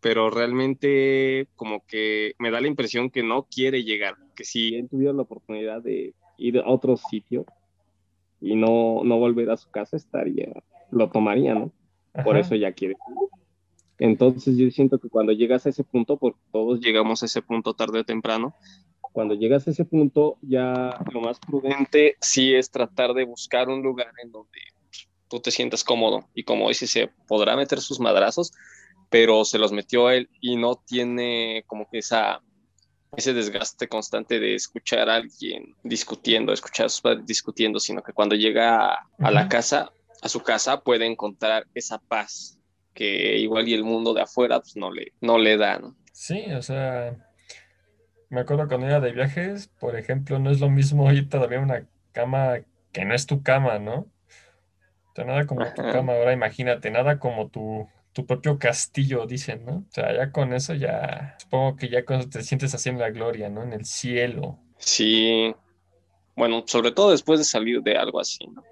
[0.00, 4.88] pero realmente como que me da la impresión que no quiere llegar, que si él
[4.88, 7.44] tuviera la oportunidad de ir a otro sitio
[8.40, 10.52] y no, no volver a su casa, estaría,
[10.90, 11.72] lo tomaría, ¿no?
[12.24, 12.96] Por eso ya quiere.
[13.98, 17.74] Entonces yo siento que cuando llegas a ese punto, porque todos llegamos a ese punto
[17.74, 18.54] tarde o temprano,
[19.12, 23.82] cuando llegas a ese punto ya lo más prudente sí es tratar de buscar un
[23.82, 24.60] lugar en donde
[25.28, 28.52] tú te sientas cómodo y como dice, se podrá meter sus madrazos,
[29.10, 32.40] pero se los metió él y no tiene como que esa,
[33.16, 38.12] ese desgaste constante de escuchar a alguien discutiendo, escuchar a sus padres discutiendo, sino que
[38.12, 39.90] cuando llega a, la casa,
[40.22, 42.57] a su casa, puede encontrar esa paz
[42.98, 45.80] que igual y el mundo de afuera pues, no, le, no le da,
[46.12, 47.16] Sí, o sea,
[48.28, 51.62] me acuerdo cuando iba de viajes, por ejemplo, no es lo mismo ir todavía a
[51.62, 52.58] una cama
[52.90, 54.08] que no es tu cama, ¿no?
[55.14, 59.76] sea, nada como tu cama, ahora imagínate, nada como tu, tu propio castillo, dicen, ¿no?
[59.88, 63.10] O sea, ya con eso ya, supongo que ya cuando te sientes así en la
[63.10, 63.62] gloria, ¿no?
[63.62, 64.58] En el cielo.
[64.78, 65.54] Sí,
[66.34, 68.64] bueno, sobre todo después de salir de algo así, ¿no?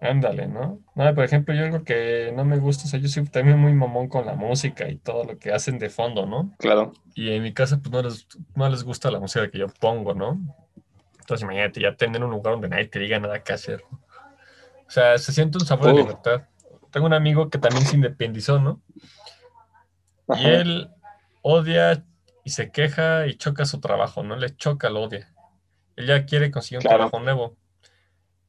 [0.00, 0.80] Ándale, ¿no?
[0.94, 3.74] No, por ejemplo, yo algo que no me gusta, o sea, yo soy también muy
[3.74, 6.54] mamón con la música y todo lo que hacen de fondo, ¿no?
[6.58, 6.94] Claro.
[7.14, 10.14] Y en mi casa, pues no les, no les gusta la música que yo pongo,
[10.14, 10.40] ¿no?
[11.18, 13.84] Entonces, imagínate, ya tener un lugar donde nadie te diga nada que hacer.
[13.92, 16.42] O sea, se siente un sabor de libertad.
[16.90, 18.80] Tengo un amigo que también se independizó, ¿no?
[20.34, 20.90] Y él
[21.42, 22.04] odia
[22.42, 24.34] y se queja y choca su trabajo, ¿no?
[24.36, 25.30] Le choca, lo odia.
[25.96, 27.54] Él ya quiere conseguir un trabajo nuevo.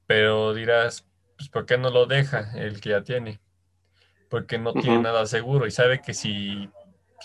[0.08, 1.08] Pero dirás,
[1.42, 3.40] pues ¿por qué no lo deja el que ya tiene?
[4.30, 6.70] Porque no tiene nada seguro y sabe que si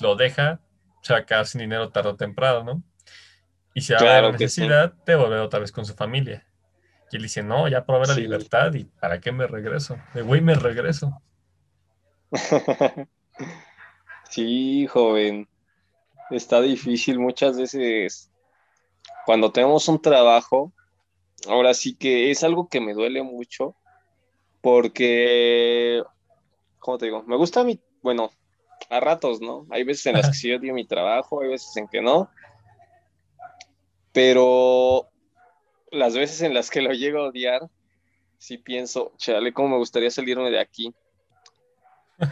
[0.01, 0.61] lo deja,
[1.03, 2.83] se va a quedar sin dinero tarde o temprano, ¿no?
[3.75, 6.47] Y se va a ver la necesidad de volver otra vez con su familia.
[7.13, 9.99] Y él dice, no, ya probé la libertad y ¿para qué me regreso?
[10.15, 11.21] De güey me regreso.
[14.31, 15.47] sí, joven.
[16.31, 18.31] Está difícil muchas veces.
[19.27, 20.73] Cuando tenemos un trabajo,
[21.47, 23.77] ahora sí que es algo que me duele mucho
[24.67, 26.03] porque,
[26.81, 27.23] ¿cómo te digo?
[27.23, 28.33] Me gusta mi, bueno,
[28.91, 29.65] a ratos, ¿no?
[29.71, 32.29] Hay veces en las que sí odio mi trabajo, hay veces en que no,
[34.11, 35.09] pero
[35.93, 37.71] las veces en las que lo llego a odiar,
[38.39, 40.93] sí pienso, chale, cómo me gustaría salirme de aquí.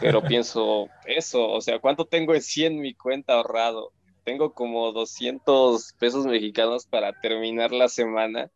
[0.01, 3.93] Pero pienso eso, o sea, ¿cuánto tengo en 100 mi cuenta ahorrado?
[4.25, 8.51] Tengo como 200 pesos mexicanos para terminar la semana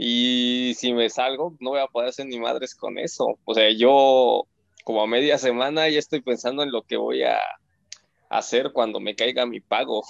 [0.00, 3.36] y si me salgo, no voy a poder hacer ni madres con eso.
[3.44, 4.46] O sea, yo
[4.84, 7.40] como a media semana ya estoy pensando en lo que voy a
[8.30, 10.04] hacer cuando me caiga mi pago.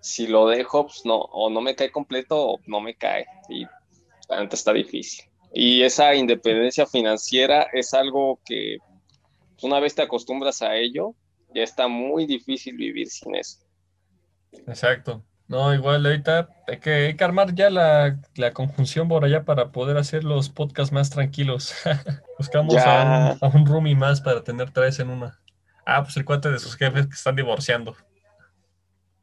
[0.00, 3.26] Si lo dejo, pues no, o no me cae completo o no me cae.
[3.50, 3.66] Y
[4.30, 5.26] realmente está difícil.
[5.52, 8.78] Y esa independencia financiera es algo que
[9.60, 11.14] una vez te acostumbras a ello,
[11.54, 13.58] ya está muy difícil vivir sin eso.
[14.66, 15.22] Exacto.
[15.52, 18.16] No, igual ahorita hay que, armar ya la,
[18.54, 21.74] conjunción por allá para poder hacer los podcasts más tranquilos.
[22.38, 25.38] Buscamos a un, a un, roomie más para tener tres en una.
[25.84, 27.94] Ah, pues el cuate de sus jefes que están divorciando.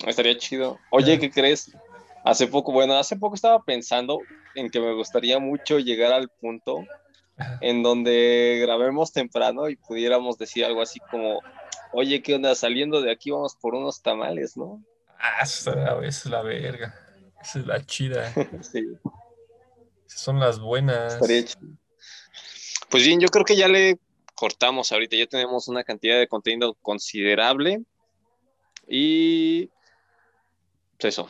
[0.06, 0.78] Estaría chido.
[0.92, 1.76] Oye, ¿qué crees?
[2.24, 4.20] Hace poco, bueno, hace poco estaba pensando
[4.54, 6.86] en que me gustaría mucho llegar al punto
[7.60, 11.40] en donde grabemos temprano y pudiéramos decir algo así como,
[11.92, 12.54] oye, ¿qué onda?
[12.54, 14.84] Saliendo de aquí vamos por unos tamales, ¿no?
[15.20, 16.96] Ah, esa es la verga.
[17.42, 18.34] Esa es la chida.
[18.64, 18.86] sí.
[20.08, 21.20] Esas son las buenas.
[22.90, 24.00] Pues bien, yo creo que ya le
[24.34, 25.16] cortamos ahorita.
[25.16, 27.84] Ya tenemos una cantidad de contenido considerable.
[28.88, 29.70] Y
[30.98, 31.30] pues eso.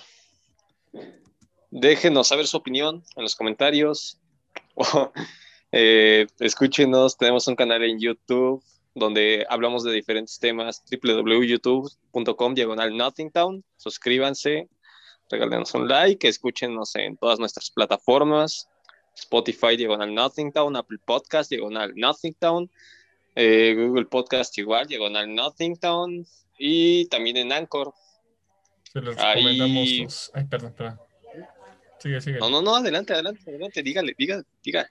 [1.71, 4.19] Déjenos saber su opinión en los comentarios.
[5.71, 8.63] Eh, escúchenos, tenemos un canal en YouTube
[8.95, 14.69] donde hablamos de diferentes temas, www.youtube.com diagonal Nothingtown, suscríbanse,
[15.29, 18.67] regálenos un like, escúchenos en todas nuestras plataformas,
[19.15, 22.69] Spotify diagonal Nothingtown, Apple Podcast diagonal Nothingtown,
[23.35, 26.25] eh, Google Podcast igual diagonal Nothingtown
[26.57, 27.93] y también en Anchor.
[28.91, 30.99] Se les recomendamos Ay, perdón, perdón.
[31.99, 32.39] Sigue, sigue.
[32.39, 34.89] No, no, no, adelante, adelante, adelante, dígale, dígale, dígale.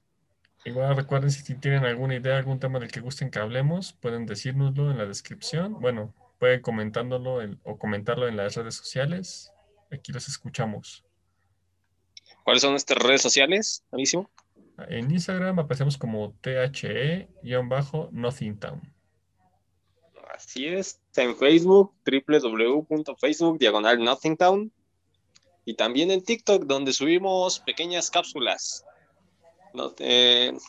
[0.64, 4.90] Igual recuerden si tienen alguna idea, algún tema del que gusten que hablemos, pueden decírnoslo
[4.90, 5.80] en la descripción.
[5.80, 9.52] Bueno, pueden comentándolo o comentarlo en las redes sociales.
[9.90, 11.02] Aquí los escuchamos.
[12.44, 13.82] ¿Cuáles son nuestras redes sociales?
[13.90, 14.30] Buenísimo.
[14.88, 18.82] En Instagram aparecemos como THE-Nothingtown.
[20.34, 21.00] Así es.
[21.16, 24.70] En Facebook, www.facebook, diagonal Nothingtown.
[25.64, 28.84] Y también en TikTok, donde subimos pequeñas cápsulas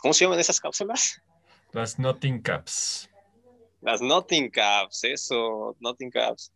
[0.02, 1.22] ¿Cómo se llaman esas cápsulas?
[1.72, 3.10] Las Nothing Caps.
[3.82, 6.52] Las Nothing Caps, eso, Nothing Caps.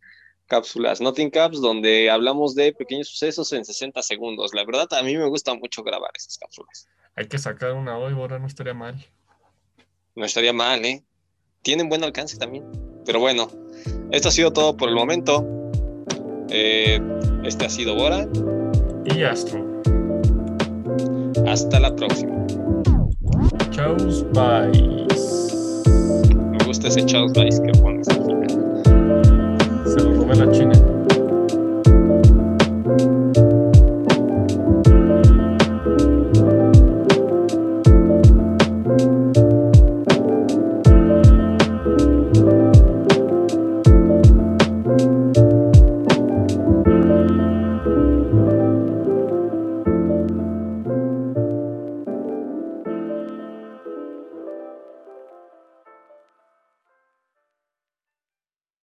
[0.46, 4.52] Cápsulas, Nothing Caps, donde hablamos de pequeños sucesos en 60 segundos.
[4.54, 6.86] La verdad, a mí me gusta mucho grabar esas cápsulas.
[7.16, 9.02] Hay que sacar una hoy, ahora no estaría mal.
[10.14, 11.02] No estaría mal, ¿eh?
[11.62, 12.64] Tienen buen alcance también.
[13.06, 13.48] Pero bueno,
[14.10, 15.44] esto ha sido todo por el momento.
[16.50, 17.00] Eh,
[17.44, 18.28] este ha sido Bora.
[19.06, 19.73] Y Astro.
[21.46, 22.34] Hasta la próxima.
[23.70, 25.82] Chaos Vice.
[26.50, 28.82] Me gusta ese Chaos Vice que pones al final.
[29.84, 30.93] Se lo robé la China.